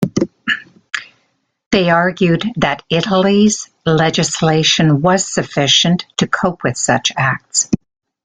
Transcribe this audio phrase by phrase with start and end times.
[1.71, 7.69] They argued that Italy's legislation was sufficient to cope with such acts.